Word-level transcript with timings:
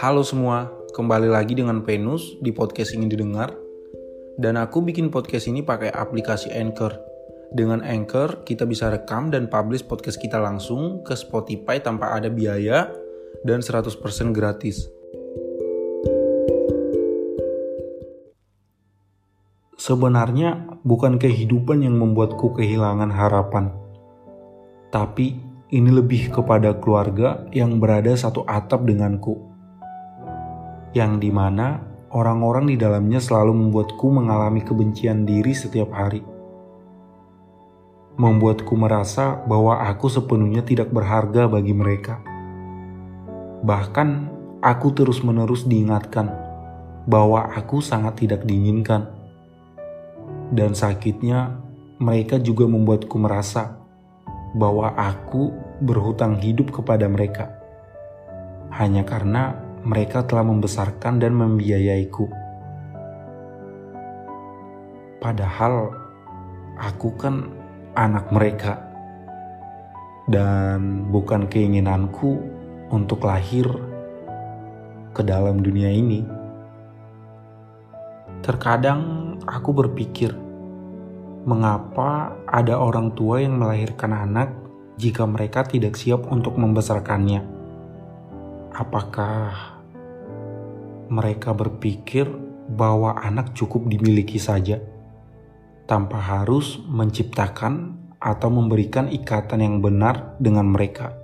Halo 0.00 0.24
semua, 0.24 0.72
kembali 0.96 1.28
lagi 1.28 1.52
dengan 1.52 1.84
Venus 1.84 2.32
di 2.40 2.56
podcast 2.56 2.96
ingin 2.96 3.12
didengar. 3.12 3.52
Dan 4.40 4.56
aku 4.56 4.80
bikin 4.80 5.12
podcast 5.12 5.44
ini 5.44 5.60
pakai 5.60 5.92
aplikasi 5.92 6.48
Anchor. 6.56 6.96
Dengan 7.52 7.84
Anchor, 7.84 8.40
kita 8.40 8.64
bisa 8.64 8.88
rekam 8.88 9.28
dan 9.28 9.52
publish 9.52 9.84
podcast 9.84 10.16
kita 10.16 10.40
langsung 10.40 11.04
ke 11.04 11.12
Spotify 11.12 11.84
tanpa 11.84 12.16
ada 12.16 12.32
biaya 12.32 12.88
dan 13.44 13.60
100% 13.60 13.92
gratis. 14.32 14.88
Sebenarnya 19.76 20.80
bukan 20.80 21.20
kehidupan 21.20 21.84
yang 21.84 22.00
membuatku 22.00 22.56
kehilangan 22.56 23.12
harapan. 23.12 23.68
Tapi 24.88 25.36
ini 25.76 25.92
lebih 25.92 26.32
kepada 26.32 26.72
keluarga 26.80 27.44
yang 27.52 27.76
berada 27.76 28.16
satu 28.16 28.48
atap 28.48 28.88
denganku 28.88 29.49
yang 30.90 31.22
di 31.22 31.30
mana 31.30 31.86
orang-orang 32.10 32.66
di 32.66 32.76
dalamnya 32.78 33.22
selalu 33.22 33.54
membuatku 33.54 34.06
mengalami 34.10 34.66
kebencian 34.66 35.22
diri 35.22 35.54
setiap 35.54 35.94
hari. 35.94 36.22
Membuatku 38.18 38.74
merasa 38.74 39.38
bahwa 39.46 39.86
aku 39.86 40.10
sepenuhnya 40.10 40.66
tidak 40.66 40.90
berharga 40.90 41.46
bagi 41.46 41.72
mereka. 41.72 42.20
Bahkan 43.62 44.08
aku 44.60 44.92
terus-menerus 44.92 45.64
diingatkan 45.64 46.28
bahwa 47.06 47.48
aku 47.54 47.80
sangat 47.80 48.26
tidak 48.26 48.44
diinginkan. 48.44 49.08
Dan 50.50 50.74
sakitnya, 50.74 51.62
mereka 52.02 52.42
juga 52.42 52.66
membuatku 52.66 53.14
merasa 53.16 53.78
bahwa 54.58 54.90
aku 54.98 55.54
berhutang 55.78 56.42
hidup 56.42 56.74
kepada 56.74 57.06
mereka. 57.06 57.54
Hanya 58.74 59.06
karena 59.06 59.69
mereka 59.84 60.24
telah 60.24 60.44
membesarkan 60.44 61.20
dan 61.20 61.32
membiayaiku. 61.36 62.28
Padahal 65.20 65.92
aku 66.80 67.08
kan 67.16 67.48
anak 67.92 68.32
mereka, 68.32 68.80
dan 70.30 71.10
bukan 71.10 71.50
keinginanku 71.50 72.38
untuk 72.94 73.26
lahir 73.26 73.66
ke 75.10 75.26
dalam 75.26 75.58
dunia 75.58 75.90
ini. 75.90 76.22
Terkadang 78.40 79.34
aku 79.44 79.70
berpikir, 79.74 80.32
mengapa 81.44 82.32
ada 82.46 82.78
orang 82.78 83.12
tua 83.12 83.42
yang 83.42 83.58
melahirkan 83.60 84.14
anak 84.14 84.48
jika 84.96 85.26
mereka 85.26 85.66
tidak 85.66 85.98
siap 85.98 86.24
untuk 86.30 86.56
membesarkannya? 86.56 87.44
Apakah 88.70 89.69
mereka 91.10 91.50
berpikir 91.50 92.30
bahwa 92.70 93.18
anak 93.18 93.52
cukup 93.58 93.90
dimiliki 93.90 94.38
saja 94.38 94.78
tanpa 95.90 96.22
harus 96.22 96.78
menciptakan 96.86 97.98
atau 98.22 98.48
memberikan 98.48 99.10
ikatan 99.10 99.60
yang 99.60 99.76
benar 99.82 100.38
dengan 100.38 100.70
mereka? 100.70 101.18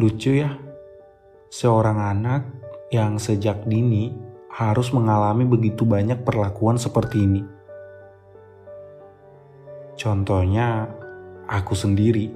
Lucu 0.00 0.32
ya, 0.32 0.56
seorang 1.52 2.00
anak 2.00 2.42
yang 2.88 3.20
sejak 3.20 3.68
dini 3.68 4.10
harus 4.48 4.90
mengalami 4.90 5.44
begitu 5.44 5.84
banyak 5.84 6.24
perlakuan 6.24 6.80
seperti 6.80 7.20
ini. 7.20 7.42
Contohnya, 9.94 10.88
aku 11.46 11.76
sendiri 11.76 12.32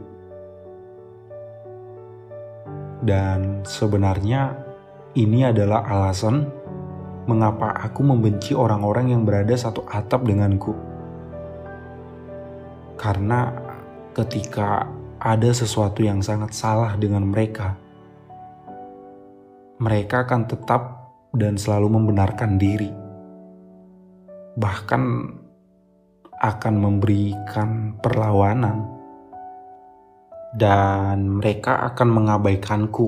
dan 3.03 3.63
sebenarnya 3.63 4.68
ini 5.19 5.43
adalah 5.43 5.83
alasan 5.83 6.47
mengapa 7.27 7.75
aku 7.75 8.07
membenci 8.07 8.55
orang-orang 8.55 9.11
yang 9.11 9.27
berada 9.27 9.51
satu 9.59 9.83
atap 9.91 10.23
denganku. 10.23 10.73
Karena 12.95 13.51
ketika 14.15 14.87
ada 15.19 15.51
sesuatu 15.51 16.07
yang 16.07 16.23
sangat 16.23 16.55
salah 16.55 16.95
dengan 16.95 17.27
mereka, 17.27 17.75
mereka 19.83 20.23
akan 20.23 20.47
tetap 20.47 20.83
dan 21.35 21.59
selalu 21.59 21.99
membenarkan 21.99 22.55
diri. 22.55 22.91
Bahkan 24.55 25.03
akan 26.39 26.75
memberikan 26.79 27.99
perlawanan 27.99 28.87
dan 30.55 31.43
mereka 31.43 31.83
akan 31.91 32.09
mengabaikanku 32.23 33.07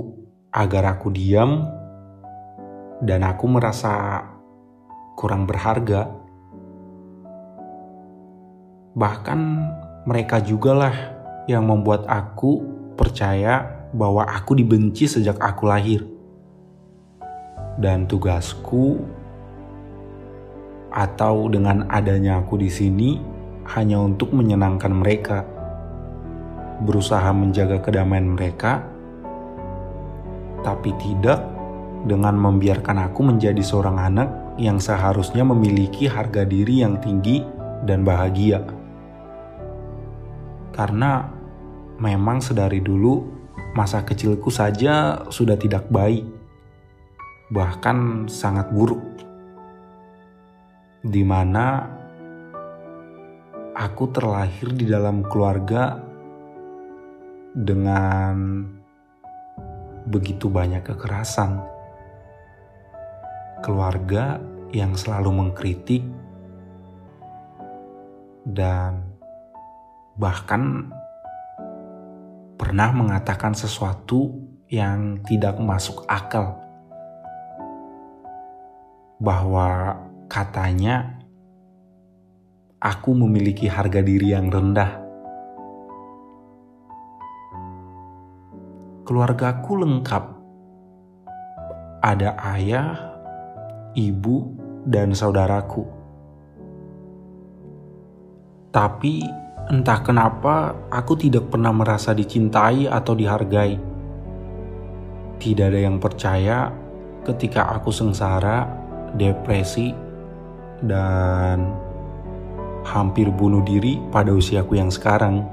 agar 0.50 0.98
aku 0.98 1.14
diam 1.14 1.79
dan 3.00 3.24
aku 3.24 3.44
merasa 3.48 4.24
kurang 5.16 5.48
berharga. 5.48 6.08
Bahkan 8.96 9.40
mereka 10.04 10.40
jugalah 10.44 10.92
yang 11.48 11.64
membuat 11.64 12.04
aku 12.08 12.60
percaya 12.96 13.88
bahwa 13.96 14.28
aku 14.28 14.56
dibenci 14.56 15.08
sejak 15.08 15.40
aku 15.40 15.64
lahir. 15.64 16.04
Dan 17.80 18.04
tugasku 18.04 19.00
atau 20.92 21.48
dengan 21.48 21.88
adanya 21.88 22.44
aku 22.44 22.60
di 22.60 22.68
sini 22.68 23.16
hanya 23.72 24.02
untuk 24.02 24.36
menyenangkan 24.36 24.92
mereka 24.92 25.46
berusaha 26.80 27.28
menjaga 27.32 27.80
kedamaian 27.80 28.24
mereka, 28.36 28.80
tapi 30.64 30.92
tidak 30.96 31.59
dengan 32.04 32.36
membiarkan 32.36 33.10
aku 33.10 33.20
menjadi 33.28 33.60
seorang 33.60 34.00
anak 34.00 34.28
yang 34.56 34.80
seharusnya 34.80 35.44
memiliki 35.44 36.08
harga 36.08 36.44
diri 36.48 36.84
yang 36.84 37.00
tinggi 37.00 37.44
dan 37.84 38.04
bahagia. 38.04 38.64
Karena 40.72 41.28
memang 42.00 42.40
sedari 42.40 42.80
dulu 42.80 43.24
masa 43.76 44.00
kecilku 44.00 44.48
saja 44.48 45.24
sudah 45.28 45.56
tidak 45.60 45.88
baik, 45.92 46.24
bahkan 47.52 48.28
sangat 48.28 48.72
buruk. 48.72 49.00
Di 51.00 51.24
mana 51.24 51.88
aku 53.72 54.04
terlahir 54.12 54.72
di 54.76 54.84
dalam 54.84 55.24
keluarga 55.24 55.96
dengan 57.56 58.64
begitu 60.04 60.52
banyak 60.52 60.84
kekerasan. 60.84 61.79
Keluarga 63.60 64.40
yang 64.72 64.96
selalu 64.96 65.30
mengkritik 65.30 66.04
dan 68.48 69.04
bahkan 70.16 70.88
pernah 72.56 72.90
mengatakan 72.92 73.52
sesuatu 73.52 74.32
yang 74.72 75.20
tidak 75.28 75.60
masuk 75.60 76.04
akal. 76.08 76.56
Bahwa 79.20 80.00
katanya 80.32 81.20
aku 82.80 83.12
memiliki 83.12 83.68
harga 83.68 84.00
diri 84.00 84.32
yang 84.32 84.48
rendah 84.48 85.10
keluargaku 89.10 89.82
lengkap. 89.82 90.24
Ada 91.98 92.30
ayah, 92.54 93.09
ibu, 93.94 94.50
dan 94.86 95.12
saudaraku. 95.12 95.84
Tapi 98.70 99.26
entah 99.70 100.00
kenapa 100.02 100.74
aku 100.90 101.18
tidak 101.18 101.50
pernah 101.50 101.74
merasa 101.74 102.14
dicintai 102.14 102.86
atau 102.86 103.12
dihargai. 103.18 103.74
Tidak 105.40 105.66
ada 105.66 105.80
yang 105.80 105.98
percaya 105.98 106.70
ketika 107.26 107.66
aku 107.74 107.90
sengsara, 107.90 108.68
depresi, 109.16 109.90
dan 110.84 111.66
hampir 112.86 113.28
bunuh 113.28 113.60
diri 113.66 114.00
pada 114.08 114.32
usiaku 114.32 114.78
yang 114.78 114.88
sekarang. 114.88 115.44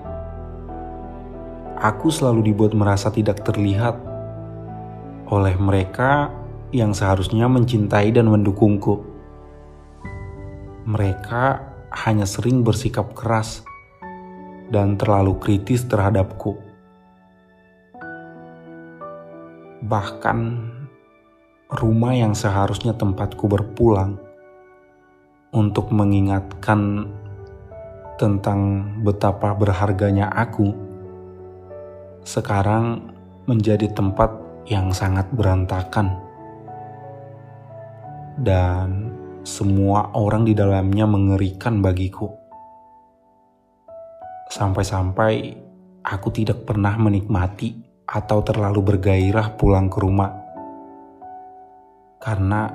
Aku 1.78 2.10
selalu 2.10 2.54
dibuat 2.54 2.74
merasa 2.74 3.14
tidak 3.14 3.46
terlihat 3.46 3.98
oleh 5.30 5.56
mereka 5.60 6.32
yang 6.76 6.92
seharusnya 6.92 7.48
mencintai 7.48 8.12
dan 8.12 8.28
mendukungku. 8.28 9.04
Mereka 10.88 11.46
hanya 12.06 12.28
sering 12.28 12.64
bersikap 12.64 13.16
keras 13.16 13.64
dan 14.68 15.00
terlalu 15.00 15.40
kritis 15.40 15.88
terhadapku. 15.88 16.60
Bahkan 19.88 20.40
rumah 21.72 22.14
yang 22.16 22.36
seharusnya 22.36 22.96
tempatku 22.96 23.48
berpulang 23.48 24.20
untuk 25.56 25.92
mengingatkan 25.96 27.08
tentang 28.20 28.92
betapa 29.06 29.56
berharganya 29.56 30.28
aku, 30.34 30.74
sekarang 32.28 33.14
menjadi 33.48 33.88
tempat 33.94 34.34
yang 34.68 34.92
sangat 34.92 35.32
berantakan, 35.32 36.27
dan 38.38 39.10
semua 39.42 40.14
orang 40.14 40.46
di 40.46 40.54
dalamnya 40.54 41.10
mengerikan 41.10 41.82
bagiku. 41.82 42.30
Sampai-sampai 44.54 45.58
aku 46.06 46.30
tidak 46.32 46.64
pernah 46.64 46.94
menikmati 46.96 47.74
atau 48.08 48.40
terlalu 48.46 48.96
bergairah 48.96 49.60
pulang 49.60 49.92
ke 49.92 50.00
rumah, 50.00 50.32
karena 52.24 52.72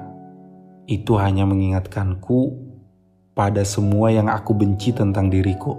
itu 0.85 1.17
hanya 1.17 1.49
mengingatkanku 1.49 2.53
pada 3.33 3.65
semua 3.65 4.13
yang 4.13 4.29
aku 4.29 4.53
benci 4.53 4.93
tentang 4.93 5.33
diriku, 5.33 5.79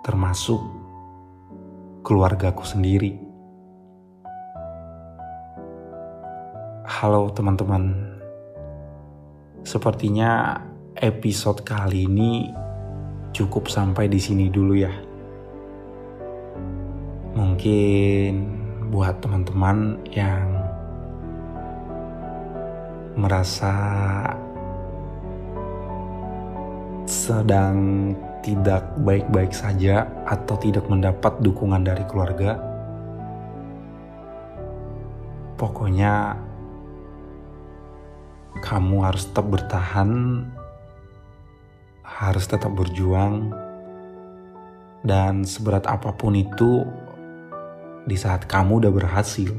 termasuk 0.00 0.62
keluargaku 2.00 2.64
sendiri. 2.64 3.20
Halo 6.88 7.28
teman-teman, 7.36 8.07
sepertinya 9.62 10.62
episode 10.98 11.62
kali 11.62 12.10
ini 12.10 12.50
cukup 13.30 13.70
sampai 13.70 14.10
di 14.10 14.18
sini 14.18 14.50
dulu 14.50 14.74
ya. 14.74 14.94
Mungkin 17.38 18.30
buat 18.90 19.22
teman-teman 19.22 20.02
yang 20.10 20.46
merasa 23.18 23.74
sedang 27.08 28.10
tidak 28.42 28.94
baik-baik 29.02 29.50
saja 29.50 30.06
atau 30.24 30.56
tidak 30.56 30.86
mendapat 30.86 31.36
dukungan 31.42 31.84
dari 31.84 32.04
keluarga, 32.06 32.56
pokoknya 35.58 36.38
kamu 38.64 39.04
harus 39.04 39.28
tetap 39.28 39.46
bertahan, 39.48 40.10
harus 42.02 42.44
tetap 42.48 42.72
berjuang, 42.74 43.52
dan 45.06 45.46
seberat 45.46 45.86
apa 45.86 46.10
pun 46.16 46.34
itu, 46.34 46.82
di 48.08 48.16
saat 48.16 48.48
kamu 48.48 48.82
udah 48.84 48.92
berhasil, 48.92 49.52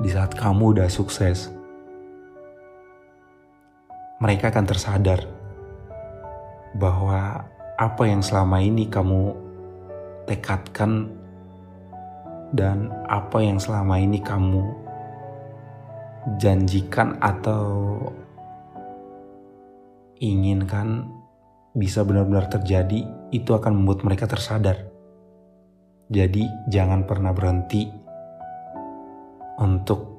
di 0.00 0.08
saat 0.10 0.32
kamu 0.34 0.76
udah 0.76 0.88
sukses, 0.88 1.52
mereka 4.20 4.48
akan 4.48 4.64
tersadar 4.64 5.20
bahwa 6.80 7.44
apa 7.76 8.02
yang 8.08 8.24
selama 8.24 8.60
ini 8.64 8.88
kamu 8.88 9.36
tekadkan 10.24 11.12
dan 12.56 12.88
apa 13.08 13.44
yang 13.44 13.60
selama 13.60 14.00
ini 14.00 14.20
kamu 14.20 14.85
janjikan 16.34 17.22
atau 17.22 17.94
inginkan 20.18 21.06
bisa 21.76 22.02
benar-benar 22.02 22.50
terjadi, 22.50 23.06
itu 23.30 23.50
akan 23.54 23.78
membuat 23.78 24.02
mereka 24.02 24.26
tersadar. 24.26 24.90
Jadi, 26.10 26.46
jangan 26.66 27.06
pernah 27.06 27.30
berhenti 27.30 27.86
untuk 29.62 30.16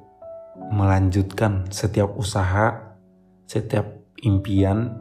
melanjutkan 0.72 1.68
setiap 1.68 2.14
usaha, 2.16 2.96
setiap 3.44 3.84
impian 4.22 4.92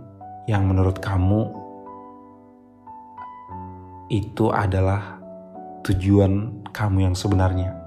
yang 0.47 0.63
menurut 0.67 0.97
kamu 1.03 1.51
itu 4.07 4.47
adalah 4.49 5.19
tujuan 5.83 6.63
kamu 6.71 7.11
yang 7.11 7.15
sebenarnya. 7.15 7.86